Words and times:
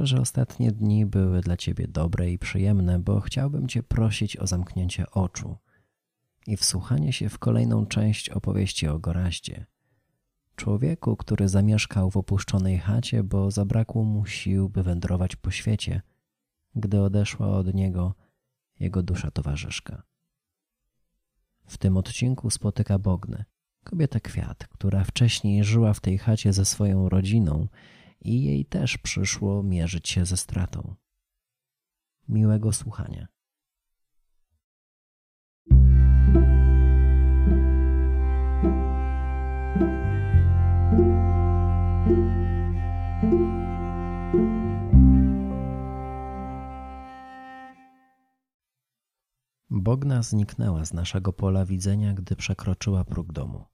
Wierzę, 0.00 0.16
że 0.16 0.22
ostatnie 0.22 0.72
dni 0.72 1.06
były 1.06 1.40
dla 1.40 1.56
ciebie 1.56 1.88
dobre 1.88 2.30
i 2.30 2.38
przyjemne, 2.38 2.98
bo 2.98 3.20
chciałbym 3.20 3.68
cię 3.68 3.82
prosić 3.82 4.36
o 4.36 4.46
zamknięcie 4.46 5.10
oczu 5.10 5.56
i 6.46 6.56
wsłuchanie 6.56 7.12
się 7.12 7.28
w 7.28 7.38
kolejną 7.38 7.86
część 7.86 8.30
opowieści 8.30 8.88
o 8.88 8.98
Goraździe. 8.98 9.66
Człowieku, 10.56 11.16
który 11.16 11.48
zamieszkał 11.48 12.10
w 12.10 12.16
opuszczonej 12.16 12.78
chacie, 12.78 13.22
bo 13.22 13.50
zabrakło 13.50 14.04
mu 14.04 14.26
sił, 14.26 14.68
by 14.68 14.82
wędrować 14.82 15.36
po 15.36 15.50
świecie, 15.50 16.02
gdy 16.74 17.00
odeszła 17.00 17.48
od 17.48 17.74
niego 17.74 18.14
jego 18.78 19.02
dusza 19.02 19.30
towarzyszka. 19.30 20.02
W 21.66 21.78
tym 21.78 21.96
odcinku 21.96 22.50
spotyka 22.50 22.98
Bognę, 22.98 23.44
kobietę 23.84 24.20
kwiat, 24.20 24.68
która 24.68 25.04
wcześniej 25.04 25.64
żyła 25.64 25.92
w 25.92 26.00
tej 26.00 26.18
chacie 26.18 26.52
ze 26.52 26.64
swoją 26.64 27.08
rodziną 27.08 27.68
i 28.20 28.42
jej 28.42 28.64
też 28.64 28.98
przyszło 28.98 29.62
mierzyć 29.62 30.08
się 30.08 30.26
ze 30.26 30.36
stratą. 30.36 30.94
Miłego 32.28 32.72
słuchania. 32.72 33.28
Bogna 49.70 50.22
zniknęła 50.22 50.84
z 50.84 50.92
naszego 50.92 51.32
pola 51.32 51.64
widzenia, 51.64 52.14
gdy 52.14 52.36
przekroczyła 52.36 53.04
próg 53.04 53.32
domu. 53.32 53.64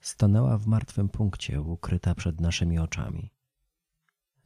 Stanęła 0.00 0.58
w 0.58 0.66
martwym 0.66 1.08
punkcie, 1.08 1.60
ukryta 1.62 2.14
przed 2.14 2.40
naszymi 2.40 2.78
oczami. 2.78 3.37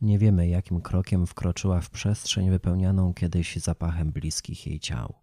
Nie 0.03 0.19
wiemy, 0.19 0.49
jakim 0.49 0.81
krokiem 0.81 1.27
wkroczyła 1.27 1.81
w 1.81 1.91
przestrzeń 1.91 2.51
wypełnianą 2.51 3.15
kiedyś 3.15 3.57
zapachem 3.57 4.13
bliskich 4.13 4.67
jej 4.67 4.81
ciał. 4.81 5.15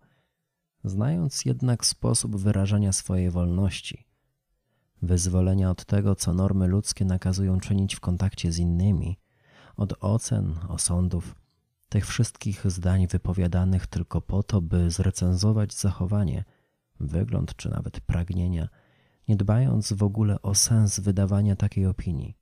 Znając 0.83 1.45
jednak 1.45 1.85
sposób 1.85 2.37
wyrażania 2.37 2.93
swojej 2.93 3.29
wolności, 3.29 4.05
wyzwolenia 5.01 5.69
od 5.69 5.85
tego, 5.85 6.15
co 6.15 6.33
normy 6.33 6.67
ludzkie 6.67 7.05
nakazują 7.05 7.59
czynić 7.59 7.95
w 7.95 7.99
kontakcie 7.99 8.51
z 8.51 8.59
innymi, 8.59 9.19
od 9.75 9.93
ocen, 9.99 10.55
osądów, 10.67 11.35
tych 11.89 12.07
wszystkich 12.07 12.71
zdań 12.71 13.07
wypowiadanych 13.07 13.87
tylko 13.87 14.21
po 14.21 14.43
to, 14.43 14.61
by 14.61 14.91
zrecenzować 14.91 15.73
zachowanie, 15.73 16.43
wygląd 16.99 17.55
czy 17.55 17.69
nawet 17.69 17.99
pragnienia, 17.99 18.67
nie 19.27 19.35
dbając 19.35 19.93
w 19.93 20.03
ogóle 20.03 20.41
o 20.41 20.55
sens 20.55 20.99
wydawania 20.99 21.55
takiej 21.55 21.85
opinii. 21.85 22.37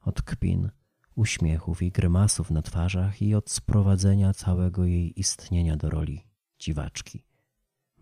Od 0.00 0.22
kpin, 0.22 0.70
uśmiechów 1.14 1.82
i 1.82 1.90
grymasów 1.90 2.50
na 2.50 2.62
twarzach 2.62 3.22
i 3.22 3.34
od 3.34 3.50
sprowadzenia 3.50 4.34
całego 4.34 4.84
jej 4.84 5.20
istnienia 5.20 5.76
do 5.76 5.90
roli 5.90 6.26
dziwaczki, 6.58 7.24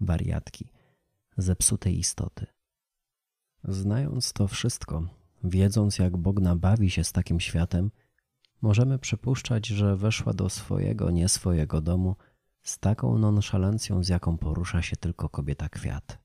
wariatki, 0.01 0.69
zepsutej 1.37 1.99
istoty. 1.99 2.47
Znając 3.65 4.33
to 4.33 4.49
wszystko, 4.49 5.09
wiedząc 5.45 5.99
jak 5.99 6.17
Bogna 6.17 6.57
bawi 6.57 6.91
się 6.91 7.05
z 7.05 7.13
takim 7.13 7.41
światem, 7.41 7.91
możemy 8.63 8.99
przypuszczać, 8.99 9.67
że 9.67 9.97
weszła 9.97 10.33
do 10.33 10.49
swojego, 10.49 11.11
nie 11.11 11.29
swojego 11.29 11.81
domu 11.81 12.17
z 12.63 12.79
taką 12.79 13.19
nonszalancją, 13.19 14.05
z 14.05 14.09
jaką 14.09 14.39
porusza 14.39 14.83
się 14.83 14.97
tylko 14.97 15.29
kobieta 15.29 15.69
kwiat. 15.69 16.19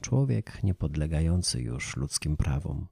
Człowiek 0.00 0.62
niepodlegający 0.62 1.62
już 1.62 1.96
ludzkim 1.96 2.36
prawom. 2.36 2.86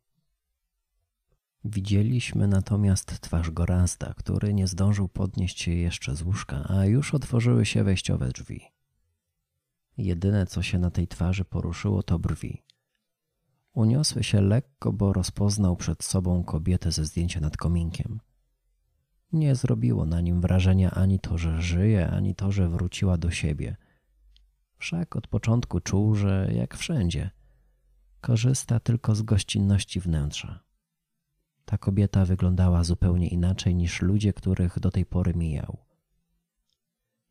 Widzieliśmy 1.64 2.48
natomiast 2.48 3.20
twarz 3.20 3.50
Gorazda, 3.50 4.14
który 4.14 4.54
nie 4.54 4.66
zdążył 4.66 5.08
podnieść 5.08 5.62
się 5.62 5.70
jeszcze 5.70 6.16
z 6.16 6.22
łóżka, 6.22 6.64
a 6.68 6.84
już 6.84 7.14
otworzyły 7.14 7.66
się 7.66 7.84
wejściowe 7.84 8.28
drzwi. 8.28 8.60
Jedyne, 9.98 10.46
co 10.46 10.62
się 10.62 10.78
na 10.78 10.90
tej 10.90 11.08
twarzy 11.08 11.44
poruszyło, 11.44 12.02
to 12.02 12.18
brwi. 12.18 12.62
Uniosły 13.72 14.24
się 14.24 14.40
lekko, 14.40 14.92
bo 14.92 15.12
rozpoznał 15.12 15.76
przed 15.76 16.04
sobą 16.04 16.44
kobietę 16.44 16.92
ze 16.92 17.04
zdjęcia 17.04 17.40
nad 17.40 17.56
kominkiem. 17.56 18.20
Nie 19.32 19.54
zrobiło 19.54 20.06
na 20.06 20.20
nim 20.20 20.40
wrażenia 20.40 20.90
ani 20.90 21.18
to, 21.18 21.38
że 21.38 21.62
żyje, 21.62 22.10
ani 22.10 22.34
to, 22.34 22.52
że 22.52 22.68
wróciła 22.68 23.16
do 23.16 23.30
siebie. 23.30 23.76
Wszak 24.76 25.16
od 25.16 25.26
początku 25.26 25.80
czuł, 25.80 26.14
że 26.14 26.50
jak 26.54 26.76
wszędzie, 26.76 27.30
korzysta 28.20 28.80
tylko 28.80 29.14
z 29.14 29.22
gościnności 29.22 30.00
wnętrza. 30.00 30.69
Ta 31.70 31.78
kobieta 31.78 32.24
wyglądała 32.24 32.84
zupełnie 32.84 33.28
inaczej 33.28 33.74
niż 33.74 34.02
ludzie, 34.02 34.32
których 34.32 34.80
do 34.80 34.90
tej 34.90 35.06
pory 35.06 35.34
mijał. 35.34 35.76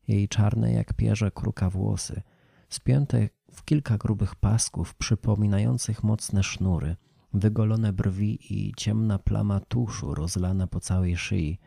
Jej 0.08 0.28
czarne 0.28 0.72
jak 0.72 0.94
pierze 0.94 1.30
kruka 1.30 1.70
włosy, 1.70 2.22
spięte 2.68 3.28
w 3.52 3.64
kilka 3.64 3.98
grubych 3.98 4.34
pasków 4.34 4.94
przypominających 4.94 6.02
mocne 6.04 6.42
sznury, 6.42 6.96
wygolone 7.34 7.92
brwi 7.92 8.38
i 8.54 8.72
ciemna 8.76 9.18
plama 9.18 9.60
tuszu 9.60 10.14
rozlana 10.14 10.66
po 10.66 10.80
całej 10.80 11.16
szyi– 11.16 11.58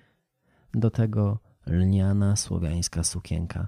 do 0.74 0.90
tego 0.90 1.40
lniana 1.66 2.36
słowiańska 2.36 3.04
sukienka, 3.04 3.68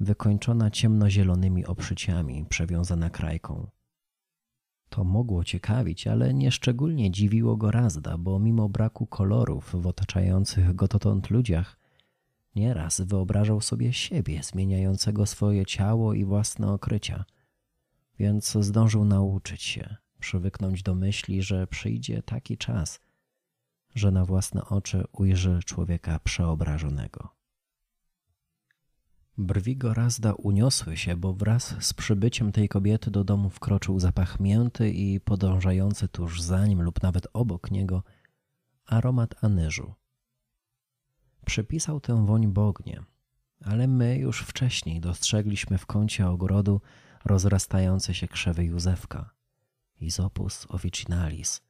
wykończona 0.00 0.70
ciemnozielonymi 0.70 1.66
obszyciami, 1.66 2.46
przewiązana 2.48 3.10
krajką. 3.10 3.66
To 4.94 5.04
mogło 5.04 5.44
ciekawić, 5.44 6.06
ale 6.06 6.34
nieszczególnie 6.34 7.10
dziwiło 7.10 7.56
go 7.56 7.70
Razda, 7.70 8.18
bo 8.18 8.38
mimo 8.38 8.68
braku 8.68 9.06
kolorów 9.06 9.70
w 9.72 9.86
otaczających 9.86 10.74
go 10.74 10.88
dotąd 10.88 11.30
ludziach, 11.30 11.78
nieraz 12.54 13.00
wyobrażał 13.00 13.60
sobie 13.60 13.92
siebie 13.92 14.42
zmieniającego 14.42 15.26
swoje 15.26 15.66
ciało 15.66 16.14
i 16.14 16.24
własne 16.24 16.72
okrycia, 16.72 17.24
więc 18.18 18.52
zdążył 18.60 19.04
nauczyć 19.04 19.62
się, 19.62 19.96
przywyknąć 20.18 20.82
do 20.82 20.94
myśli, 20.94 21.42
że 21.42 21.66
przyjdzie 21.66 22.22
taki 22.22 22.58
czas, 22.58 23.00
że 23.94 24.10
na 24.10 24.24
własne 24.24 24.64
oczy 24.64 25.04
ujrzy 25.12 25.60
człowieka 25.64 26.18
przeobrażonego. 26.18 27.43
Brwi 29.38 29.76
Gorazda 29.76 30.32
uniosły 30.32 30.96
się, 30.96 31.16
bo 31.16 31.32
wraz 31.32 31.74
z 31.80 31.94
przybyciem 31.94 32.52
tej 32.52 32.68
kobiety 32.68 33.10
do 33.10 33.24
domu 33.24 33.50
wkroczył 33.50 34.00
zapach 34.00 34.40
mięty 34.40 34.90
i 34.90 35.20
podążający 35.20 36.08
tuż 36.08 36.42
za 36.42 36.66
nim 36.66 36.82
lub 36.82 37.02
nawet 37.02 37.26
obok 37.32 37.70
niego 37.70 38.02
aromat 38.86 39.44
anyżu. 39.44 39.94
Przypisał 41.46 42.00
tę 42.00 42.26
woń 42.26 42.46
Bognie, 42.52 43.04
ale 43.64 43.86
my 43.88 44.18
już 44.18 44.42
wcześniej 44.42 45.00
dostrzegliśmy 45.00 45.78
w 45.78 45.86
kącie 45.86 46.28
ogrodu 46.28 46.80
rozrastające 47.24 48.14
się 48.14 48.28
krzewy 48.28 48.64
Józefka, 48.64 49.30
Izopus 50.00 50.66
officinalis, 50.68 51.62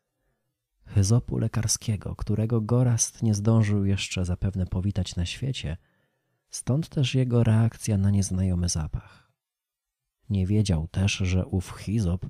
hyzopu 0.86 1.38
lekarskiego, 1.38 2.16
którego 2.16 2.60
Gorast 2.60 3.22
nie 3.22 3.34
zdążył 3.34 3.84
jeszcze 3.84 4.24
zapewne 4.24 4.66
powitać 4.66 5.16
na 5.16 5.26
świecie, 5.26 5.76
stąd 6.54 6.88
też 6.88 7.14
jego 7.14 7.44
reakcja 7.44 7.98
na 7.98 8.10
nieznajomy 8.10 8.68
zapach. 8.68 9.32
Nie 10.30 10.46
wiedział 10.46 10.88
też, 10.88 11.12
że 11.12 11.46
ów 11.46 11.70
hizop 11.70 12.26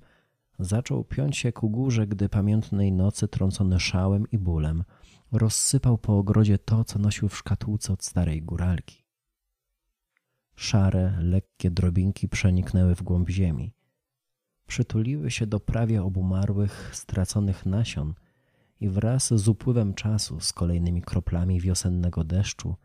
zaczął 0.59 1.05
piąć 1.05 1.37
się 1.37 1.53
ku 1.53 1.71
górze, 1.71 2.07
gdy 2.07 2.29
pamiętnej 2.29 2.93
nocy 2.93 3.29
trącony 3.29 3.81
szałem 3.81 4.31
i 4.31 4.39
bólem 4.39 4.85
rozsypał 5.33 5.99
po 5.99 6.19
ogrodzie 6.19 6.59
to, 6.59 6.85
co 6.85 6.99
nosił 6.99 7.29
w 7.29 7.37
szkatułce 7.37 7.93
od 7.93 8.05
starej 8.05 8.43
góralki. 8.43 9.05
Szare, 10.56 11.17
lekkie 11.21 11.71
drobinki 11.71 12.29
przeniknęły 12.29 12.94
w 12.94 13.03
głąb 13.03 13.31
ziemi. 13.31 13.75
Przytuliły 14.67 15.31
się 15.31 15.47
do 15.47 15.61
prawie 15.61 16.03
obumarłych, 16.03 16.91
straconych 16.93 17.67
nasion 17.67 18.15
i 18.81 18.88
wraz 18.88 19.35
z 19.35 19.49
upływem 19.49 19.94
czasu, 19.94 20.41
z 20.41 20.53
kolejnymi 20.53 21.03
kroplami 21.03 21.61
wiosennego 21.61 22.25
deszczu, 22.25 22.76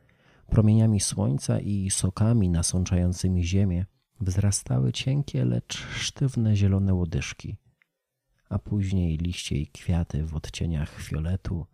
promieniami 0.50 1.00
słońca 1.00 1.60
i 1.60 1.90
sokami 1.90 2.50
nasączającymi 2.50 3.44
ziemię, 3.44 3.86
wzrastały 4.22 4.92
cienkie, 4.92 5.46
lecz 5.46 5.78
sztywne 5.78 6.56
zielone 6.56 6.94
łodyżki, 6.94 7.58
a 8.50 8.60
później 8.60 9.18
liście 9.18 9.56
i 9.56 9.68
kwiaty 9.68 10.26
w 10.26 10.36
odcieniach 10.36 11.02
fioletu, 11.02 11.68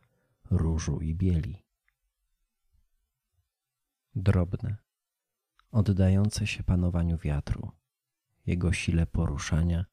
różu 0.52 1.00
i 1.02 1.16
bieli. 1.16 1.64
Drobne, 4.16 4.78
oddające 5.72 6.48
się 6.48 6.64
panowaniu 6.64 7.18
wiatru, 7.18 7.72
jego 8.46 8.74
sile 8.74 9.06
poruszania, 9.08 9.86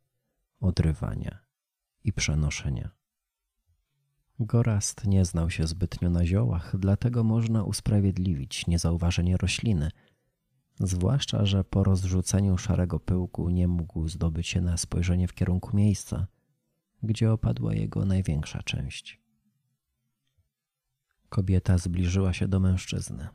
odrywania 0.61 1.39
i 2.05 2.13
przenoszenia. 2.13 3.02
Gorast 4.47 5.07
nie 5.07 5.25
znał 5.25 5.51
się 5.51 5.67
zbytnio 5.67 6.11
na 6.11 6.27
ziołach, 6.27 6.77
dlatego 6.79 7.25
można 7.25 7.65
usprawiedliwić 7.65 8.67
niezauważenie 8.67 9.37
rośliny, 9.37 9.91
zwłaszcza, 10.81 11.47
że 11.47 11.65
po 11.65 11.85
rozrzuceniu 11.85 12.59
szarego 12.59 13.01
pyłku 13.01 13.51
nie 13.51 13.69
mógł 13.69 14.09
zdobyć 14.09 14.47
się 14.47 14.61
na 14.61 14.77
spojrzenie 14.77 15.29
w 15.29 15.35
kierunku 15.35 15.77
miejsca, 15.77 16.27
gdzie 17.03 17.33
opadła 17.33 17.75
jego 17.75 18.05
największa 18.05 18.63
część. 18.63 19.21
Kobieta 21.29 21.79
zbliżyła 21.79 22.33
się 22.33 22.49
do 22.49 22.61
mężczyzny. 22.61 23.29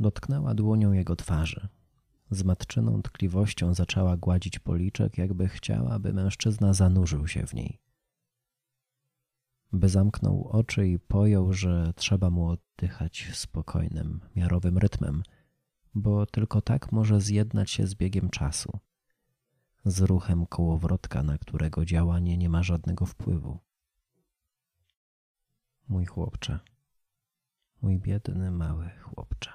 Dotknęła 0.00 0.54
dłonią 0.54 0.92
jego 0.92 1.16
twarzy. 1.16 1.68
Z 2.30 2.44
matczyną 2.44 3.02
tkliwością 3.02 3.74
zaczęła 3.74 4.16
gładzić 4.16 4.58
policzek, 4.58 5.18
jakby 5.18 5.48
chciała, 5.48 5.98
by 5.98 6.12
mężczyzna 6.12 6.72
zanurzył 6.72 7.28
się 7.28 7.46
w 7.46 7.54
niej. 7.54 7.83
By 9.74 9.88
zamknął 9.88 10.48
oczy 10.48 10.88
i 10.88 10.98
pojął, 10.98 11.52
że 11.52 11.92
trzeba 11.96 12.30
mu 12.30 12.48
oddychać 12.48 13.30
spokojnym, 13.32 14.20
miarowym 14.36 14.78
rytmem, 14.78 15.22
bo 15.94 16.26
tylko 16.26 16.60
tak 16.60 16.92
może 16.92 17.20
zjednać 17.20 17.70
się 17.70 17.86
z 17.86 17.94
biegiem 17.94 18.30
czasu, 18.30 18.78
z 19.84 20.00
ruchem 20.00 20.46
kołowrotka, 20.46 21.22
na 21.22 21.38
którego 21.38 21.84
działanie 21.84 22.38
nie 22.38 22.48
ma 22.48 22.62
żadnego 22.62 23.06
wpływu. 23.06 23.58
Mój 25.88 26.06
chłopcze, 26.06 26.60
mój 27.82 27.98
biedny 27.98 28.50
mały 28.50 28.90
chłopcze. 29.00 29.50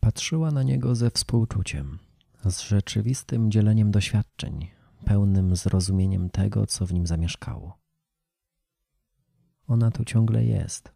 Patrzyła 0.00 0.50
na 0.50 0.62
niego 0.62 0.94
ze 0.94 1.10
współczuciem, 1.10 1.98
z 2.44 2.60
rzeczywistym 2.60 3.50
dzieleniem 3.50 3.90
doświadczeń, 3.90 4.75
pełnym 5.06 5.56
zrozumieniem 5.56 6.30
tego, 6.30 6.66
co 6.66 6.86
w 6.86 6.92
nim 6.92 7.06
zamieszkało. 7.06 7.78
Ona 9.66 9.90
tu 9.90 10.04
ciągle 10.04 10.44
jest. 10.44 10.92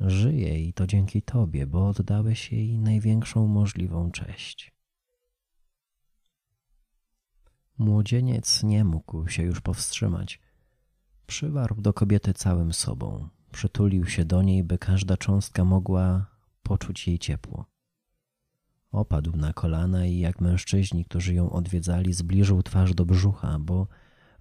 Żyje 0.00 0.60
i 0.60 0.72
to 0.72 0.86
dzięki 0.86 1.22
Tobie, 1.22 1.66
bo 1.66 1.88
oddałeś 1.88 2.52
jej 2.52 2.78
największą 2.78 3.46
możliwą 3.46 4.10
cześć. 4.10 4.72
Młodzieniec 7.78 8.62
nie 8.62 8.84
mógł 8.84 9.28
się 9.28 9.42
już 9.42 9.60
powstrzymać. 9.60 10.40
Przywarł 11.26 11.80
do 11.80 11.92
kobiety 11.92 12.34
całym 12.34 12.72
sobą, 12.72 13.28
przytulił 13.52 14.06
się 14.06 14.24
do 14.24 14.42
niej, 14.42 14.64
by 14.64 14.78
każda 14.78 15.16
cząstka 15.16 15.64
mogła 15.64 16.26
poczuć 16.62 17.08
jej 17.08 17.18
ciepło. 17.18 17.59
Opadł 18.92 19.36
na 19.36 19.52
kolana 19.52 20.06
i 20.06 20.18
jak 20.18 20.40
mężczyźni, 20.40 21.04
którzy 21.04 21.34
ją 21.34 21.50
odwiedzali, 21.50 22.12
zbliżył 22.12 22.62
twarz 22.62 22.94
do 22.94 23.06
brzucha, 23.06 23.58
bo 23.58 23.86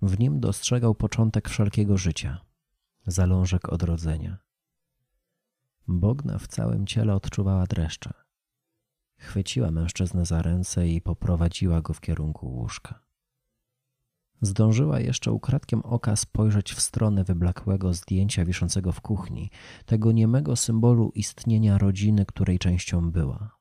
w 0.02 0.20
nim 0.20 0.40
dostrzegał 0.40 0.96
początek 0.96 1.50
wszelkiego 1.50 1.98
życia, 1.98 2.42
zalążek 3.08 3.70
odrodzenia. 3.70 4.38
Bogna 5.88 6.38
w 6.38 6.48
całym 6.48 6.88
ciele 6.88 7.16
odczuwała 7.16 7.66
dreszcze. 7.68 8.14
Chwyciła 9.18 9.72
mężczyznę 9.72 10.26
za 10.26 10.42
ręce 10.42 10.88
i 10.88 11.02
poprowadziła 11.02 11.82
go 11.82 11.94
w 11.94 12.02
kierunku 12.02 12.48
łóżka. 12.48 13.00
Zdążyła 14.42 15.00
jeszcze 15.00 15.32
ukradkiem 15.32 15.82
oka 15.82 16.16
spojrzeć 16.16 16.74
w 16.74 16.82
stronę 16.82 17.24
wyblakłego 17.24 17.94
zdjęcia 17.94 18.46
wiszącego 18.46 18.92
w 18.92 19.02
kuchni, 19.02 19.50
tego 19.86 20.12
niemego 20.12 20.56
symbolu 20.56 21.12
istnienia 21.16 21.78
rodziny, 21.78 22.26
której 22.26 22.60
częścią 22.60 23.12
była. 23.12 23.59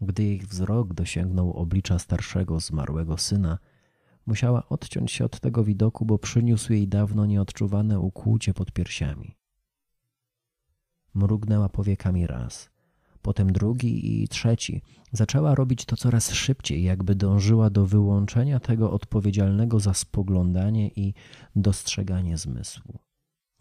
Gdy 0.00 0.24
jej 0.24 0.38
wzrok 0.38 0.94
dosięgnął 0.94 1.52
oblicza 1.52 1.98
starszego, 1.98 2.60
zmarłego 2.60 3.18
syna, 3.18 3.58
musiała 4.26 4.68
odciąć 4.68 5.12
się 5.12 5.24
od 5.24 5.40
tego 5.40 5.64
widoku, 5.64 6.04
bo 6.04 6.18
przyniósł 6.18 6.72
jej 6.72 6.88
dawno 6.88 7.26
nieodczuwane 7.26 8.00
ukłucie 8.00 8.54
pod 8.54 8.72
piersiami. 8.72 9.36
Mrugnęła 11.14 11.68
powiekami 11.68 12.26
raz, 12.26 12.70
potem 13.22 13.52
drugi 13.52 14.22
i 14.22 14.28
trzeci. 14.28 14.82
Zaczęła 15.12 15.54
robić 15.54 15.84
to 15.84 15.96
coraz 15.96 16.32
szybciej, 16.32 16.82
jakby 16.82 17.14
dążyła 17.14 17.70
do 17.70 17.86
wyłączenia 17.86 18.60
tego 18.60 18.92
odpowiedzialnego 18.92 19.80
za 19.80 19.94
spoglądanie 19.94 20.88
i 20.88 21.14
dostrzeganie 21.56 22.38
zmysłu. 22.38 22.98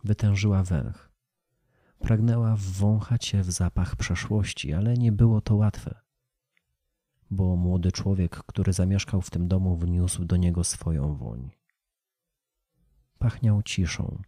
Wytężyła 0.04 0.64
węch. 0.64 1.12
Pragnęła 2.00 2.56
wwąchać 2.56 3.26
się 3.26 3.44
w 3.44 3.52
zapach 3.52 3.96
przeszłości, 3.96 4.74
ale 4.74 4.94
nie 4.94 5.12
było 5.12 5.42
to 5.42 5.56
łatwe 5.56 6.09
bo 7.32 7.56
młody 7.56 7.92
człowiek, 7.92 8.44
który 8.44 8.74
zamieszkał 8.74 9.22
w 9.22 9.30
tym 9.30 9.48
domu, 9.48 9.78
wniósł 9.78 10.26
do 10.26 10.38
niego 10.38 10.64
swoją 10.64 11.16
woń. 11.16 11.50
Pachniał 13.20 13.64
ciszą, 13.64 14.22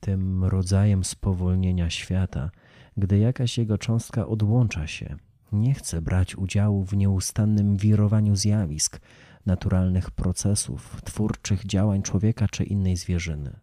tym 0.00 0.44
rodzajem 0.44 1.04
spowolnienia 1.04 1.90
świata, 1.90 2.50
gdy 2.96 3.18
jakaś 3.18 3.58
jego 3.58 3.78
cząstka 3.78 4.26
odłącza 4.26 4.86
się, 4.86 5.16
nie 5.52 5.74
chce 5.74 6.02
brać 6.02 6.36
udziału 6.36 6.84
w 6.84 6.96
nieustannym 6.96 7.76
wirowaniu 7.76 8.36
zjawisk, 8.36 9.00
naturalnych 9.46 10.10
procesów, 10.10 11.02
twórczych 11.04 11.66
działań 11.66 12.02
człowieka 12.02 12.48
czy 12.48 12.64
innej 12.64 12.96
zwierzyny. 12.96 13.60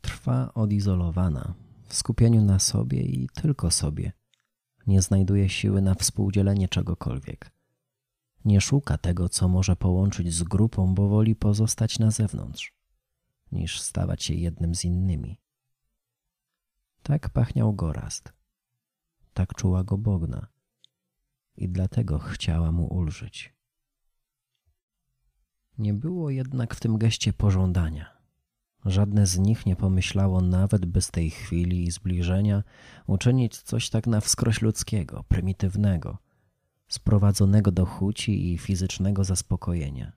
Trwa 0.00 0.54
odizolowana, 0.54 1.54
w 1.84 1.94
skupieniu 1.94 2.42
na 2.44 2.58
sobie 2.58 3.02
i 3.02 3.28
tylko 3.34 3.70
sobie. 3.70 4.12
Nie 4.86 5.02
znajduje 5.02 5.48
siły 5.48 5.82
na 5.82 5.94
współdzielenie 5.94 6.68
czegokolwiek 6.68 7.59
nie 8.44 8.60
szuka 8.60 8.98
tego, 8.98 9.28
co 9.28 9.48
może 9.48 9.76
połączyć 9.76 10.32
z 10.32 10.42
grupą, 10.42 10.94
bo 10.94 11.08
woli 11.08 11.36
pozostać 11.36 11.98
na 11.98 12.10
zewnątrz, 12.10 12.74
niż 13.52 13.80
stawać 13.80 14.22
się 14.22 14.34
jednym 14.34 14.74
z 14.74 14.84
innymi. 14.84 15.38
Tak 17.02 17.30
pachniał 17.30 17.72
Gorast. 17.72 18.32
Tak 19.34 19.54
czuła 19.54 19.84
go 19.84 19.98
Bogna. 19.98 20.46
I 21.56 21.68
dlatego 21.68 22.18
chciała 22.18 22.72
mu 22.72 22.86
ulżyć. 22.86 23.54
Nie 25.78 25.94
było 25.94 26.30
jednak 26.30 26.74
w 26.74 26.80
tym 26.80 26.98
geście 26.98 27.32
pożądania. 27.32 28.20
Żadne 28.84 29.26
z 29.26 29.38
nich 29.38 29.66
nie 29.66 29.76
pomyślało 29.76 30.40
nawet, 30.40 30.86
by 30.86 31.02
z 31.02 31.10
tej 31.10 31.30
chwili 31.30 31.84
i 31.84 31.90
zbliżenia 31.90 32.62
uczynić 33.06 33.62
coś 33.62 33.90
tak 33.90 34.06
na 34.06 34.20
wskroś 34.20 34.62
ludzkiego, 34.62 35.24
prymitywnego– 35.28 36.18
sprowadzonego 36.90 37.72
do 37.72 37.86
chuci 37.86 38.52
i 38.52 38.58
fizycznego 38.58 39.24
zaspokojenia. 39.24 40.12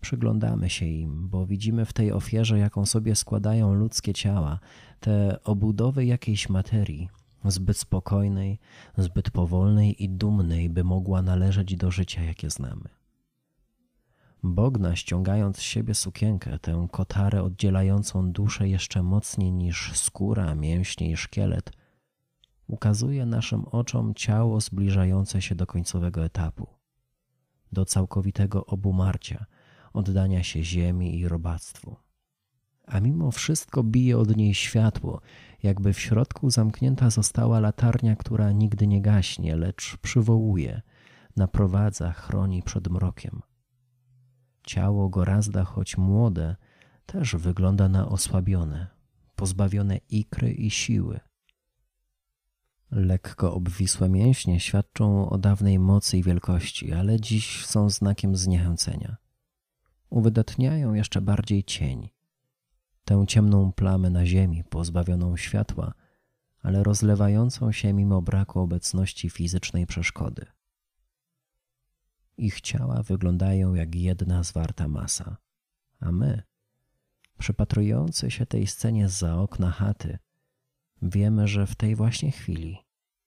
Przyglądamy 0.00 0.70
się 0.70 0.86
im, 0.86 1.28
bo 1.28 1.46
widzimy 1.46 1.84
w 1.84 1.92
tej 1.92 2.12
ofierze, 2.12 2.58
jaką 2.58 2.86
sobie 2.86 3.14
składają 3.14 3.74
ludzkie 3.74 4.14
ciała, 4.14 4.60
te 5.00 5.42
obudowy 5.42 6.04
jakiejś 6.04 6.48
materii, 6.48 7.08
zbyt 7.44 7.78
spokojnej, 7.78 8.58
zbyt 8.98 9.30
powolnej 9.30 10.04
i 10.04 10.08
dumnej, 10.08 10.70
by 10.70 10.84
mogła 10.84 11.22
należeć 11.22 11.76
do 11.76 11.90
życia, 11.90 12.22
jakie 12.22 12.50
znamy. 12.50 12.88
Bogna, 14.42 14.96
ściągając 14.96 15.56
z 15.56 15.62
siebie 15.62 15.94
sukienkę, 15.94 16.58
tę 16.58 16.88
kotarę 16.92 17.42
oddzielającą 17.42 18.32
duszę 18.32 18.68
jeszcze 18.68 19.02
mocniej 19.02 19.52
niż 19.52 19.92
skóra, 19.94 20.54
mięśnie 20.54 21.10
i 21.10 21.16
szkielet– 21.16 21.70
ukazuje 22.66 23.26
naszym 23.26 23.64
oczom 23.64 24.14
ciało 24.14 24.60
zbliżające 24.60 25.42
się 25.42 25.54
do 25.54 25.66
końcowego 25.66 26.24
etapu, 26.24 26.66
do 27.72 27.84
całkowitego 27.84 28.66
obumarcia, 28.66 29.46
oddania 29.92 30.42
się 30.42 30.64
ziemi 30.64 31.18
i 31.18 31.28
robactwu. 31.28 31.96
A 32.86 33.00
mimo 33.00 33.30
wszystko 33.30 33.82
bije 33.82 34.18
od 34.18 34.36
niej 34.36 34.54
światło, 34.54 35.20
jakby 35.62 35.92
w 35.92 36.00
środku 36.00 36.50
zamknięta 36.50 37.10
została 37.10 37.60
latarnia, 37.60 38.16
która 38.16 38.52
nigdy 38.52 38.86
nie 38.86 39.02
gaśnie, 39.02 39.56
lecz 39.56 39.96
przywołuje, 39.96 40.82
naprowadza, 41.36 42.12
chroni 42.12 42.62
przed 42.62 42.88
mrokiem. 42.88 43.42
Ciało 44.66 45.08
Gorazda, 45.08 45.64
choć 45.64 45.98
młode, 45.98 46.56
też 47.06 47.36
wygląda 47.36 47.88
na 47.88 48.08
osłabione, 48.08 48.86
pozbawione 49.36 49.96
ikry 49.96 50.52
i 50.52 50.70
siły– 50.70 51.20
Lekko 52.90 53.54
obwisłe 53.54 54.08
mięśnie 54.08 54.60
świadczą 54.60 55.30
o 55.30 55.38
dawnej 55.38 55.78
mocy 55.78 56.18
i 56.18 56.22
wielkości, 56.22 56.92
ale 56.92 57.20
dziś 57.20 57.66
są 57.66 57.90
znakiem 57.90 58.36
zniechęcenia. 58.36 59.16
Uwydatniają 60.10 60.94
jeszcze 60.94 61.20
bardziej 61.20 61.64
cień, 61.64 62.08
tę 63.04 63.24
ciemną 63.28 63.72
plamę 63.72 64.10
na 64.10 64.26
ziemi, 64.26 64.64
pozbawioną 64.64 65.36
światła, 65.36 65.94
ale 66.62 66.82
rozlewającą 66.82 67.72
się 67.72 67.92
mimo 67.92 68.22
braku 68.22 68.60
obecności 68.60 69.30
fizycznej 69.30 69.86
przeszkody. 69.86 70.46
Ich 72.36 72.60
ciała 72.60 73.02
wyglądają 73.02 73.74
jak 73.74 73.94
jedna 73.94 74.42
zwarta 74.42 74.88
masa, 74.88 75.36
a 76.00 76.12
my, 76.12 76.42
przypatrujący 77.38 78.30
się 78.30 78.46
tej 78.46 78.66
scenie 78.66 79.08
za 79.08 79.36
okna 79.36 79.70
chaty, 79.70 80.18
wiemy, 81.04 81.48
że 81.48 81.66
w 81.66 81.74
tej 81.74 81.96
właśnie 81.96 82.30
chwili 82.30 82.78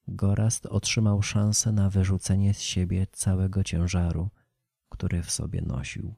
Gorast 0.08 0.66
otrzymał 0.66 1.22
szansę 1.22 1.72
na 1.72 1.90
wyrzucenie 1.90 2.54
z 2.54 2.60
siebie 2.60 3.06
całego 3.12 3.64
ciężaru, 3.64 4.28
który 4.88 5.22
w 5.22 5.30
sobie 5.30 5.62
nosił. 5.62 6.14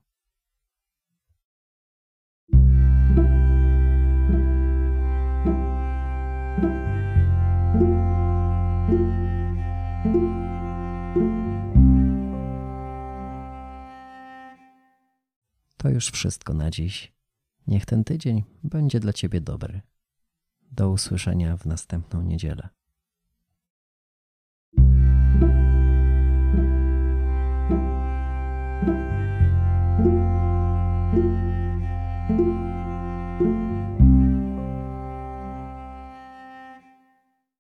To 15.77 15.89
już 15.89 16.11
wszystko 16.11 16.55
na 16.55 16.71
dziś. 16.71 17.13
Niech 17.67 17.87
ten 17.87 18.05
tydzień 18.05 18.43
będzie 18.65 19.01
dla 19.01 19.13
Ciebie 19.13 19.41
dobry. 19.41 19.81
Do 20.71 20.91
usłyszenia 20.91 21.57
w 21.57 21.67
następną 21.67 22.23
niedzielę. 22.23 22.69